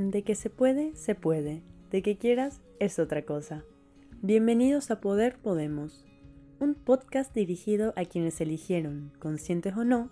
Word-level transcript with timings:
De 0.00 0.22
que 0.22 0.34
se 0.34 0.48
puede, 0.48 0.96
se 0.96 1.14
puede. 1.14 1.62
De 1.90 2.00
que 2.00 2.16
quieras, 2.16 2.62
es 2.78 2.98
otra 2.98 3.26
cosa. 3.26 3.64
Bienvenidos 4.22 4.90
a 4.90 4.98
Poder 4.98 5.36
Podemos, 5.36 6.06
un 6.58 6.72
podcast 6.74 7.34
dirigido 7.34 7.92
a 7.96 8.06
quienes 8.06 8.40
eligieron, 8.40 9.12
conscientes 9.18 9.76
o 9.76 9.84
no, 9.84 10.10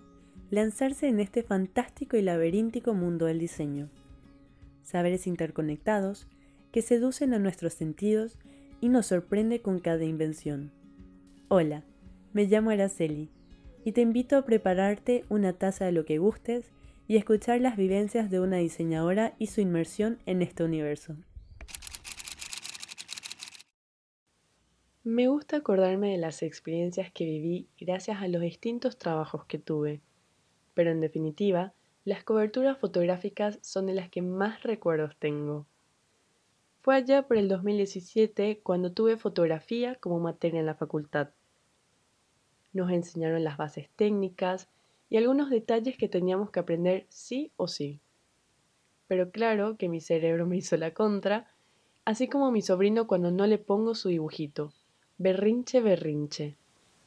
lanzarse 0.51 1.07
en 1.07 1.19
este 1.19 1.41
fantástico 1.41 2.17
y 2.17 2.21
laberíntico 2.21 2.93
mundo 2.93 3.25
del 3.25 3.39
diseño. 3.39 3.89
Saberes 4.83 5.25
interconectados 5.25 6.27
que 6.71 6.83
seducen 6.83 7.33
a 7.33 7.39
nuestros 7.39 7.73
sentidos 7.73 8.37
y 8.81 8.89
nos 8.89 9.07
sorprende 9.07 9.63
con 9.63 9.79
cada 9.79 10.03
invención. 10.03 10.71
Hola, 11.47 11.83
me 12.31 12.45
llamo 12.45 12.69
Araceli 12.69 13.31
y 13.83 13.93
te 13.93 14.01
invito 14.01 14.37
a 14.37 14.45
prepararte 14.45 15.23
una 15.29 15.53
taza 15.53 15.85
de 15.85 15.93
lo 15.93 16.05
que 16.05 16.19
gustes 16.19 16.69
y 17.09 17.17
escuchar 17.17 17.59
las 17.59 17.75
vivencias 17.75 18.29
de 18.29 18.39
una 18.39 18.57
diseñadora 18.57 19.33
y 19.39 19.47
su 19.47 19.61
inmersión 19.61 20.19
en 20.27 20.43
este 20.43 20.63
universo. 20.63 21.15
Me 25.03 25.27
gusta 25.27 25.57
acordarme 25.57 26.11
de 26.11 26.19
las 26.19 26.43
experiencias 26.43 27.11
que 27.11 27.25
viví 27.25 27.67
gracias 27.79 28.21
a 28.21 28.27
los 28.27 28.43
distintos 28.43 28.99
trabajos 28.99 29.45
que 29.45 29.57
tuve, 29.57 30.01
pero 30.75 30.91
en 30.91 31.01
definitiva, 31.01 31.73
las 32.05 32.23
coberturas 32.23 32.77
fotográficas 32.77 33.57
son 33.63 33.87
de 33.87 33.95
las 33.95 34.11
que 34.11 34.21
más 34.21 34.61
recuerdos 34.61 35.17
tengo. 35.17 35.65
Fue 36.81 36.95
allá 36.95 37.23
por 37.23 37.37
el 37.37 37.49
2017 37.49 38.59
cuando 38.61 38.91
tuve 38.91 39.17
fotografía 39.17 39.95
como 39.95 40.19
materia 40.19 40.59
en 40.59 40.67
la 40.67 40.75
facultad. 40.75 41.31
Nos 42.71 42.91
enseñaron 42.91 43.43
las 43.43 43.57
bases 43.57 43.89
técnicas, 43.95 44.69
y 45.09 45.17
algunos 45.17 45.49
detalles 45.49 45.97
que 45.97 46.07
teníamos 46.07 46.51
que 46.51 46.59
aprender 46.59 47.05
sí 47.09 47.51
o 47.57 47.67
sí. 47.67 47.99
Pero 49.07 49.31
claro 49.31 49.75
que 49.77 49.89
mi 49.89 50.01
cerebro 50.01 50.45
me 50.45 50.57
hizo 50.57 50.77
la 50.77 50.93
contra, 50.93 51.47
así 52.05 52.27
como 52.27 52.51
mi 52.51 52.61
sobrino 52.61 53.07
cuando 53.07 53.31
no 53.31 53.47
le 53.47 53.57
pongo 53.57 53.95
su 53.95 54.09
dibujito. 54.09 54.71
Berrinche, 55.17 55.81
berrinche. 55.81 56.55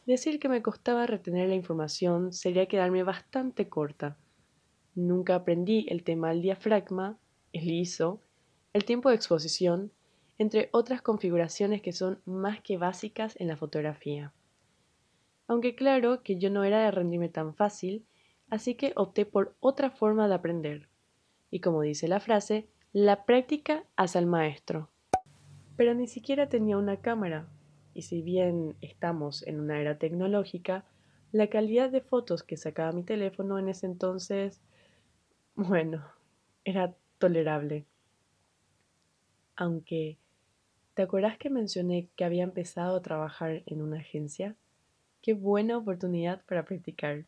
Decir 0.04 0.40
que 0.40 0.48
me 0.48 0.62
costaba 0.62 1.06
retener 1.06 1.48
la 1.48 1.54
información 1.54 2.32
sería 2.32 2.66
quedarme 2.66 3.04
bastante 3.04 3.68
corta. 3.68 4.16
Nunca 4.96 5.36
aprendí 5.36 5.86
el 5.88 6.02
tema 6.02 6.30
del 6.30 6.42
diafragma, 6.42 7.18
el 7.52 7.70
ISO, 7.70 8.20
el 8.72 8.84
tiempo 8.84 9.10
de 9.10 9.14
exposición, 9.14 9.92
entre 10.38 10.70
otras 10.72 11.02
configuraciones 11.02 11.82
que 11.82 11.92
son 11.92 12.20
más 12.24 12.60
que 12.62 12.78
básicas 12.78 13.36
en 13.38 13.46
la 13.46 13.56
fotografía 13.56 14.32
aunque 15.46 15.74
claro 15.74 16.22
que 16.22 16.38
yo 16.38 16.50
no 16.50 16.64
era 16.64 16.84
de 16.84 16.90
rendirme 16.90 17.28
tan 17.28 17.54
fácil, 17.54 18.06
así 18.48 18.74
que 18.74 18.92
opté 18.96 19.26
por 19.26 19.56
otra 19.60 19.90
forma 19.90 20.28
de 20.28 20.34
aprender. 20.34 20.88
Y 21.50 21.60
como 21.60 21.82
dice 21.82 22.08
la 22.08 22.20
frase, 22.20 22.68
la 22.92 23.24
práctica 23.24 23.84
hace 23.96 24.18
al 24.18 24.26
maestro. 24.26 24.90
Pero 25.76 25.94
ni 25.94 26.06
siquiera 26.06 26.48
tenía 26.48 26.76
una 26.76 27.00
cámara, 27.00 27.48
y 27.94 28.02
si 28.02 28.22
bien 28.22 28.76
estamos 28.80 29.46
en 29.46 29.60
una 29.60 29.80
era 29.80 29.98
tecnológica, 29.98 30.84
la 31.32 31.48
calidad 31.48 31.90
de 31.90 32.02
fotos 32.02 32.42
que 32.42 32.56
sacaba 32.56 32.92
mi 32.92 33.02
teléfono 33.02 33.58
en 33.58 33.68
ese 33.68 33.86
entonces, 33.86 34.60
bueno, 35.54 36.04
era 36.64 36.94
tolerable. 37.18 37.86
Aunque, 39.56 40.18
¿te 40.94 41.02
acuerdas 41.02 41.38
que 41.38 41.50
mencioné 41.50 42.08
que 42.16 42.24
había 42.24 42.44
empezado 42.44 42.96
a 42.96 43.02
trabajar 43.02 43.62
en 43.66 43.82
una 43.82 43.98
agencia? 43.98 44.56
Qué 45.22 45.34
buena 45.34 45.78
oportunidad 45.78 46.44
para 46.46 46.64
practicar. 46.64 47.26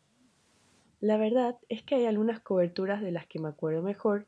La 0.99 1.15
verdad 1.15 1.55
es 1.69 1.81
que 1.81 1.95
hay 1.95 2.05
algunas 2.05 2.41
coberturas 2.41 3.01
de 3.01 3.13
las 3.13 3.25
que 3.25 3.39
me 3.39 3.47
acuerdo 3.47 3.81
mejor 3.81 4.27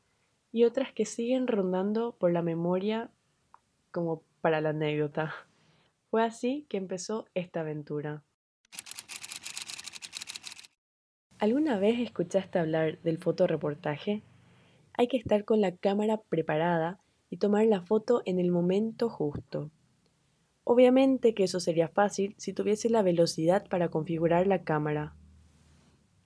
y 0.54 0.64
otras 0.64 0.94
que 0.94 1.06
siguen 1.06 1.48
rondando 1.48 2.16
por 2.18 2.32
la 2.32 2.42
memoria 2.42 3.12
como 3.92 4.24
para 4.40 4.62
la 4.62 4.70
anécdota. 4.70 5.36
Fue 6.10 6.24
así 6.24 6.66
que 6.70 6.78
empezó 6.78 7.26
esta 7.34 7.60
aventura. 7.60 8.24
¿Alguna 11.38 11.78
vez 11.78 12.00
escuchaste 12.00 12.60
hablar 12.60 13.02
del 13.02 13.18
fotoreportaje? 13.18 14.24
Hay 14.94 15.10
que 15.10 15.18
estar 15.18 15.44
con 15.44 15.60
la 15.60 15.76
cámara 15.76 16.22
preparada 16.30 17.02
y 17.30 17.36
tomar 17.36 17.66
la 17.66 17.82
foto 17.82 18.22
en 18.26 18.40
el 18.40 18.50
momento 18.50 19.10
justo. 19.10 19.72
Obviamente 20.70 21.34
que 21.34 21.46
eso 21.46 21.62
sería 21.62 21.88
fácil 21.88 22.36
si 22.38 22.52
tuviese 22.52 22.90
la 22.90 23.02
velocidad 23.02 23.66
para 23.70 23.88
configurar 23.88 24.48
la 24.48 24.66
cámara. 24.66 25.16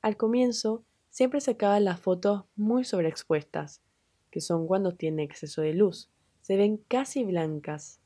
Al 0.02 0.18
comienzo, 0.18 0.84
siempre 1.12 1.40
sacaba 1.42 1.80
las 1.80 2.00
fotos 2.00 2.46
muy 2.56 2.84
sobreexpuestas, 2.84 3.84
que 4.32 4.42
son 4.42 4.66
cuando 4.66 4.96
tiene 4.96 5.22
exceso 5.22 5.62
de 5.62 5.76
luz, 5.76 6.10
se 6.42 6.58
ven 6.58 6.78
casi 6.88 7.24
blancas. 7.24 8.02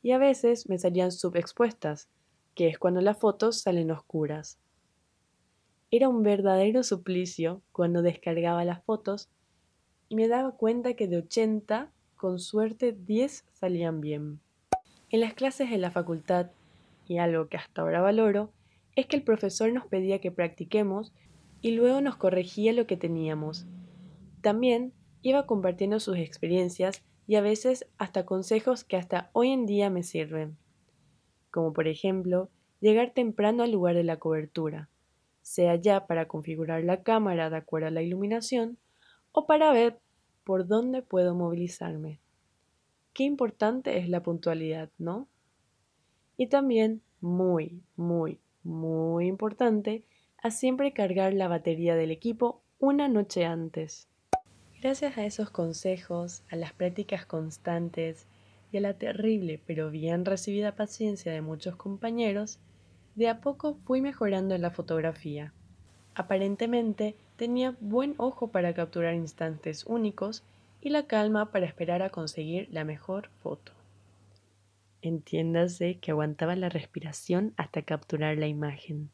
Y 0.00 0.12
a 0.12 0.18
veces 0.18 0.70
me 0.70 0.78
salían 0.78 1.12
subexpuestas, 1.12 2.08
que 2.54 2.68
es 2.68 2.78
cuando 2.78 3.02
las 3.02 3.18
fotos 3.18 3.60
salen 3.60 3.90
oscuras. 3.90 4.58
Era 5.90 6.08
un 6.08 6.22
verdadero 6.22 6.82
suplicio 6.82 7.60
cuando 7.72 8.00
descargaba 8.00 8.64
las 8.64 8.82
fotos 8.84 9.28
y 10.08 10.16
me 10.16 10.28
daba 10.28 10.56
cuenta 10.56 10.94
que 10.94 11.08
de 11.08 11.18
80, 11.18 11.92
con 12.16 12.38
suerte 12.38 12.96
10 12.98 13.44
salían 13.52 14.00
bien. 14.00 14.40
En 15.12 15.20
las 15.20 15.34
clases 15.34 15.70
de 15.70 15.78
la 15.78 15.90
facultad, 15.90 16.52
y 17.08 17.18
algo 17.18 17.48
que 17.48 17.56
hasta 17.56 17.82
ahora 17.82 18.00
valoro, 18.00 18.52
es 18.94 19.06
que 19.06 19.16
el 19.16 19.24
profesor 19.24 19.72
nos 19.72 19.86
pedía 19.86 20.20
que 20.20 20.30
practiquemos 20.30 21.12
y 21.60 21.72
luego 21.72 22.00
nos 22.00 22.16
corregía 22.16 22.72
lo 22.72 22.86
que 22.86 22.96
teníamos. 22.96 23.66
También 24.40 24.92
iba 25.22 25.46
compartiendo 25.46 25.98
sus 25.98 26.16
experiencias 26.16 27.02
y 27.26 27.34
a 27.34 27.40
veces 27.40 27.86
hasta 27.98 28.24
consejos 28.24 28.84
que 28.84 28.96
hasta 28.96 29.30
hoy 29.32 29.50
en 29.50 29.66
día 29.66 29.90
me 29.90 30.04
sirven. 30.04 30.56
Como 31.50 31.72
por 31.72 31.88
ejemplo, 31.88 32.48
llegar 32.80 33.10
temprano 33.10 33.64
al 33.64 33.72
lugar 33.72 33.96
de 33.96 34.04
la 34.04 34.18
cobertura, 34.18 34.88
sea 35.42 35.74
ya 35.74 36.06
para 36.06 36.28
configurar 36.28 36.84
la 36.84 37.02
cámara 37.02 37.50
de 37.50 37.56
acuerdo 37.56 37.88
a 37.88 37.90
la 37.90 38.02
iluminación 38.02 38.78
o 39.32 39.46
para 39.46 39.72
ver 39.72 39.98
por 40.44 40.68
dónde 40.68 41.02
puedo 41.02 41.34
movilizarme. 41.34 42.20
Qué 43.12 43.24
importante 43.24 43.98
es 43.98 44.08
la 44.08 44.22
puntualidad, 44.22 44.90
¿no? 44.98 45.28
Y 46.36 46.46
también, 46.46 47.02
muy, 47.20 47.82
muy, 47.96 48.38
muy 48.62 49.26
importante, 49.26 50.04
a 50.42 50.50
siempre 50.50 50.92
cargar 50.92 51.34
la 51.34 51.48
batería 51.48 51.96
del 51.96 52.10
equipo 52.10 52.62
una 52.78 53.08
noche 53.08 53.44
antes. 53.44 54.08
Gracias 54.80 55.18
a 55.18 55.26
esos 55.26 55.50
consejos, 55.50 56.42
a 56.50 56.56
las 56.56 56.72
prácticas 56.72 57.26
constantes 57.26 58.26
y 58.72 58.78
a 58.78 58.80
la 58.80 58.94
terrible 58.94 59.60
pero 59.66 59.90
bien 59.90 60.24
recibida 60.24 60.76
paciencia 60.76 61.32
de 61.32 61.42
muchos 61.42 61.76
compañeros, 61.76 62.58
de 63.16 63.28
a 63.28 63.40
poco 63.40 63.74
fui 63.84 64.00
mejorando 64.00 64.54
en 64.54 64.62
la 64.62 64.70
fotografía. 64.70 65.52
Aparentemente 66.14 67.16
tenía 67.36 67.76
buen 67.80 68.14
ojo 68.16 68.48
para 68.48 68.72
capturar 68.72 69.14
instantes 69.14 69.84
únicos 69.84 70.44
y 70.80 70.90
la 70.90 71.06
calma 71.06 71.50
para 71.50 71.66
esperar 71.66 72.02
a 72.02 72.10
conseguir 72.10 72.68
la 72.70 72.84
mejor 72.84 73.28
foto. 73.42 73.72
Entiéndase 75.02 75.98
que 75.98 76.10
aguantaba 76.10 76.56
la 76.56 76.68
respiración 76.68 77.54
hasta 77.56 77.82
capturar 77.82 78.36
la 78.36 78.46
imagen. 78.46 79.10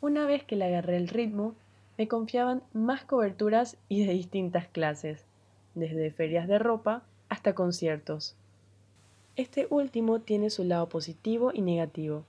Una 0.00 0.24
vez 0.24 0.44
que 0.44 0.56
le 0.56 0.64
agarré 0.64 0.96
el 0.96 1.08
ritmo, 1.08 1.54
me 1.98 2.08
confiaban 2.08 2.62
más 2.72 3.04
coberturas 3.04 3.76
y 3.88 4.06
de 4.06 4.14
distintas 4.14 4.66
clases, 4.68 5.26
desde 5.74 6.10
ferias 6.10 6.48
de 6.48 6.58
ropa 6.58 7.02
hasta 7.28 7.54
conciertos. 7.54 8.36
Este 9.36 9.66
último 9.70 10.20
tiene 10.20 10.50
su 10.50 10.64
lado 10.64 10.88
positivo 10.88 11.50
y 11.52 11.60
negativo. 11.60 12.24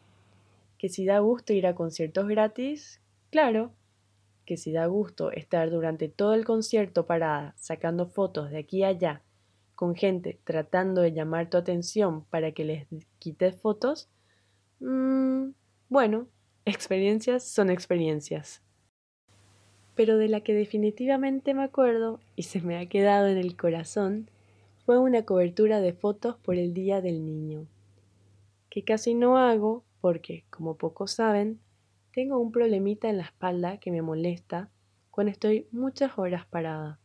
Que 0.77 0.89
si 0.89 1.05
da 1.05 1.19
gusto 1.19 1.53
ir 1.53 1.67
a 1.67 1.75
conciertos 1.75 2.27
gratis, 2.27 2.99
claro, 3.29 3.71
que 4.51 4.57
si 4.57 4.73
da 4.73 4.85
gusto 4.85 5.31
estar 5.31 5.71
durante 5.71 6.09
todo 6.09 6.33
el 6.33 6.43
concierto 6.43 7.05
parada 7.05 7.53
sacando 7.55 8.07
fotos 8.07 8.51
de 8.51 8.57
aquí 8.57 8.83
a 8.83 8.89
allá, 8.89 9.21
con 9.75 9.95
gente 9.95 10.41
tratando 10.43 10.99
de 10.99 11.13
llamar 11.13 11.49
tu 11.49 11.55
atención 11.55 12.25
para 12.25 12.51
que 12.51 12.65
les 12.65 12.85
quites 13.17 13.55
fotos, 13.55 14.09
mmm, 14.81 15.51
bueno, 15.87 16.27
experiencias 16.65 17.47
son 17.47 17.69
experiencias. 17.69 18.61
Pero 19.95 20.17
de 20.17 20.27
la 20.27 20.41
que 20.41 20.53
definitivamente 20.53 21.53
me 21.53 21.63
acuerdo 21.63 22.19
y 22.35 22.43
se 22.43 22.59
me 22.59 22.77
ha 22.77 22.85
quedado 22.87 23.27
en 23.27 23.37
el 23.37 23.55
corazón 23.55 24.29
fue 24.85 24.99
una 24.99 25.23
cobertura 25.23 25.79
de 25.79 25.93
fotos 25.93 26.35
por 26.35 26.57
el 26.57 26.73
Día 26.73 26.99
del 26.99 27.25
Niño, 27.25 27.67
que 28.69 28.83
casi 28.83 29.13
no 29.13 29.37
hago 29.37 29.85
porque, 30.01 30.43
como 30.49 30.75
pocos 30.75 31.11
saben, 31.11 31.61
tengo 32.13 32.39
un 32.39 32.51
problemita 32.51 33.09
en 33.09 33.17
la 33.17 33.23
espalda 33.23 33.77
que 33.77 33.91
me 33.91 34.01
molesta 34.01 34.69
cuando 35.09 35.31
estoy 35.31 35.67
muchas 35.71 36.17
horas 36.17 36.45
parada. 36.45 36.99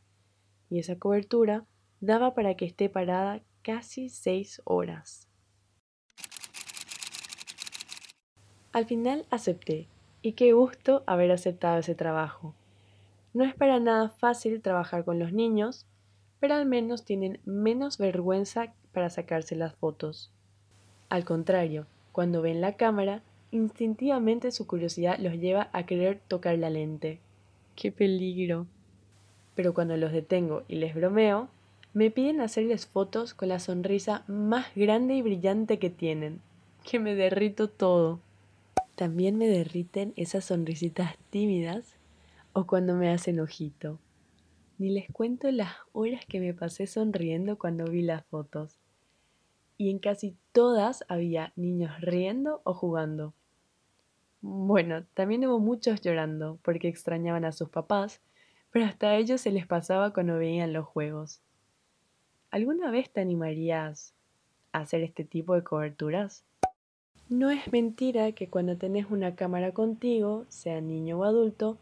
Y 0.69 0.79
esa 0.79 0.99
cobertura 0.99 1.65
daba 2.01 2.35
para 2.35 2.57
que 2.57 2.65
esté 2.65 2.89
parada 2.89 3.43
casi 3.63 4.09
seis 4.09 4.61
horas. 4.65 5.29
Al 8.73 8.85
final 8.85 9.27
acepté, 9.31 9.89
y 10.23 10.33
qué 10.33 10.53
gusto 10.53 11.03
haber 11.07 11.31
aceptado 11.31 11.79
ese 11.79 11.95
trabajo. 11.95 12.55
No 13.33 13.45
es 13.45 13.55
para 13.55 13.81
nada 13.81 14.09
fácil 14.09 14.61
trabajar 14.61 15.05
con 15.05 15.19
los 15.19 15.33
niños, 15.33 15.87
pero 16.41 16.55
al 16.55 16.67
menos 16.67 17.05
tienen 17.05 17.41
menos 17.45 17.97
vergüenza 17.97 18.75
para 18.93 19.09
sacarse 19.09 19.57
las 19.57 19.75
fotos. 19.77 20.33
Al 21.09 21.25
contrario, 21.25 21.87
cuando 22.13 22.43
ven 22.43 22.61
la 22.61 22.77
cámara, 22.77 23.23
instintivamente 23.57 24.53
su 24.53 24.67
curiosidad 24.67 25.19
los 25.19 25.35
lleva 25.35 25.71
a 25.73 25.87
querer 25.87 26.21
tocar 26.29 26.59
la 26.59 26.71
lente. 26.71 27.19
¡Qué 27.75 27.91
peligro! 27.91 28.67
Pero 29.55 29.75
cuando 29.75 29.97
los 29.97 30.13
detengo 30.13 30.63
y 30.69 30.77
les 30.77 30.95
bromeo, 30.95 31.49
me 31.93 32.11
piden 32.11 32.41
hacerles 32.43 32.87
fotos 32.87 33.33
con 33.33 33.49
la 33.49 33.59
sonrisa 33.59 34.23
más 34.29 34.67
grande 34.75 35.15
y 35.15 35.23
brillante 35.23 35.79
que 35.79 35.89
tienen, 35.89 36.41
que 36.85 36.99
me 36.99 37.15
derrito 37.15 37.69
todo. 37.69 38.21
También 38.97 39.39
me 39.39 39.49
derriten 39.49 40.13
esas 40.17 40.45
sonrisitas 40.45 41.17
tímidas 41.31 41.97
o 42.53 42.67
cuando 42.67 42.95
me 42.95 43.11
hacen 43.11 43.41
ojito. 43.41 43.99
Ni 44.79 44.91
les 44.91 45.11
cuento 45.11 45.51
las 45.51 45.73
horas 45.93 46.27
que 46.27 46.39
me 46.39 46.53
pasé 46.53 46.87
sonriendo 46.87 47.59
cuando 47.59 47.87
vi 47.87 48.03
las 48.03 48.27
fotos. 48.27 48.79
Y 49.79 49.91
en 49.91 49.99
casi 49.99 50.37
todas 50.53 51.05
había 51.09 51.53
niños 51.57 51.99
riendo 52.03 52.61
o 52.65 52.75
jugando. 52.75 53.33
Bueno, 54.49 55.05
también 55.15 55.45
hubo 55.45 55.59
muchos 55.59 56.01
llorando 56.03 56.61
porque 56.63 56.87
extrañaban 56.87 57.45
a 57.45 57.51
sus 57.51 57.69
papás, 57.69 58.21
pero 58.71 58.85
hasta 58.85 59.09
a 59.09 59.17
ellos 59.17 59.41
se 59.41 59.51
les 59.51 59.67
pasaba 59.67 60.13
cuando 60.13 60.39
veían 60.39 60.73
los 60.73 60.87
juegos. 60.87 61.41
¿Alguna 62.53 62.93
vez 62.93 63.11
te 63.11 63.21
animarías 63.21 64.15
a 64.71 64.83
hacer 64.83 65.03
este 65.03 65.25
tipo 65.25 65.57
de 65.57 65.65
coberturas? 65.65 66.45
No 67.29 67.51
es 67.51 67.73
mentira 67.73 68.31
que 68.31 68.49
cuando 68.49 68.77
tenés 68.77 69.11
una 69.11 69.35
cámara 69.35 69.73
contigo, 69.73 70.45
sea 70.49 70.81
niño 70.81 71.19
o 71.19 71.25
adulto, 71.25 71.77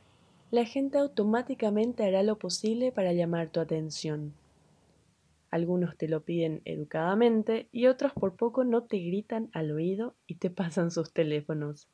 la 0.50 0.64
gente 0.64 0.96
automáticamente 0.96 2.02
hará 2.02 2.22
lo 2.22 2.38
posible 2.38 2.92
para 2.92 3.12
llamar 3.12 3.50
tu 3.50 3.60
atención. 3.60 4.32
Algunos 5.50 5.98
te 5.98 6.08
lo 6.08 6.22
piden 6.22 6.62
educadamente 6.64 7.68
y 7.72 7.88
otros 7.88 8.14
por 8.14 8.36
poco 8.36 8.64
no 8.64 8.84
te 8.84 9.00
gritan 9.00 9.50
al 9.52 9.70
oído 9.70 10.14
y 10.26 10.36
te 10.36 10.48
pasan 10.48 10.90
sus 10.90 11.12
teléfonos. 11.12 11.88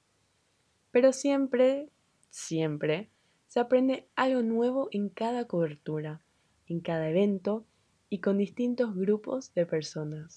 Pero 0.90 1.12
siempre, 1.12 1.88
siempre, 2.30 3.10
se 3.46 3.60
aprende 3.60 4.06
algo 4.16 4.42
nuevo 4.42 4.88
en 4.92 5.08
cada 5.08 5.46
cobertura, 5.46 6.20
en 6.66 6.80
cada 6.80 7.08
evento 7.08 7.64
y 8.08 8.18
con 8.18 8.38
distintos 8.38 8.94
grupos 8.94 9.54
de 9.54 9.66
personas. 9.66 10.36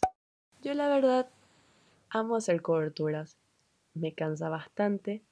Yo 0.62 0.74
la 0.74 0.88
verdad 0.88 1.30
amo 2.10 2.36
hacer 2.36 2.62
coberturas. 2.62 3.38
Me 3.94 4.14
cansa 4.14 4.50
bastante, 4.50 5.24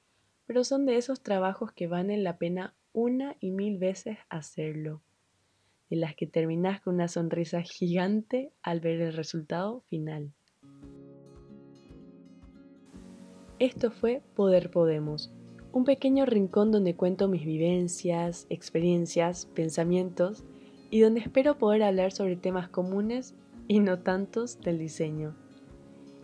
pero 0.46 0.64
son 0.64 0.86
de 0.86 0.96
esos 0.96 1.22
trabajos 1.22 1.72
que 1.72 1.86
valen 1.86 2.24
la 2.24 2.36
pena 2.38 2.74
una 2.92 3.36
y 3.40 3.50
mil 3.50 3.78
veces 3.78 4.18
hacerlo, 4.28 5.00
de 5.88 5.96
las 5.96 6.14
que 6.14 6.26
terminas 6.26 6.80
con 6.80 6.94
una 6.94 7.08
sonrisa 7.08 7.62
gigante 7.62 8.52
al 8.62 8.80
ver 8.80 9.00
el 9.00 9.14
resultado 9.14 9.80
final. 9.88 10.32
Esto 13.62 13.92
fue 13.92 14.22
Poder 14.34 14.72
Podemos, 14.72 15.30
un 15.72 15.84
pequeño 15.84 16.26
rincón 16.26 16.72
donde 16.72 16.96
cuento 16.96 17.28
mis 17.28 17.44
vivencias, 17.44 18.48
experiencias, 18.50 19.46
pensamientos 19.46 20.42
y 20.90 20.98
donde 20.98 21.20
espero 21.20 21.58
poder 21.58 21.84
hablar 21.84 22.10
sobre 22.10 22.34
temas 22.34 22.68
comunes 22.68 23.36
y 23.68 23.78
no 23.78 24.00
tantos 24.00 24.60
del 24.62 24.80
diseño. 24.80 25.36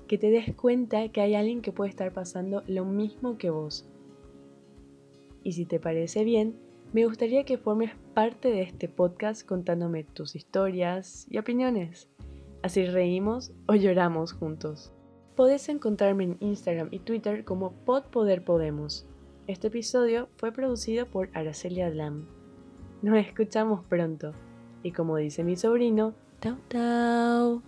Que 0.08 0.19
te 0.19 0.31
des 0.31 0.52
cuenta 0.56 1.11
que 1.11 1.20
hay 1.20 1.37
alguien 1.37 1.62
que 1.62 1.70
puede 1.70 1.90
estar 1.90 2.12
pasando 2.12 2.64
lo 2.67 2.85
mismo 2.85 3.38
que 3.38 3.50
vos 3.50 3.88
y 5.44 5.52
si 5.52 5.64
te 5.64 5.79
parece 5.79 6.25
bien, 6.25 6.56
me 6.93 7.06
gustaría 7.06 7.44
que 7.44 7.56
formes 7.56 7.93
parte 8.14 8.50
de 8.50 8.62
este 8.62 8.88
podcast 8.88 9.46
contándome 9.46 10.02
tus 10.02 10.35
historias 10.35 11.29
y 11.31 11.38
opiniones. 11.38 12.08
Así 12.62 12.85
reímos 12.85 13.52
o 13.69 13.76
lloramos 13.76 14.32
juntos. 14.32 14.93
Podés 15.38 15.69
encontrarme 15.69 16.25
en 16.25 16.37
Instagram 16.40 16.88
y 16.90 16.99
Twitter 16.99 17.44
como 17.44 17.70
PodPoderPodemos. 17.85 19.06
Este 19.46 19.69
episodio 19.69 20.29
fue 20.37 20.50
producido 20.50 21.06
por 21.06 21.31
Aracelia 21.32 21.88
Lam. 21.90 22.26
Nos 23.02 23.19
escuchamos 23.19 23.85
pronto. 23.85 24.32
Y 24.82 24.90
como 24.90 25.17
dice 25.17 25.44
mi 25.44 25.55
sobrino, 25.55 26.12
tau 26.40 26.56
tau. 26.67 27.62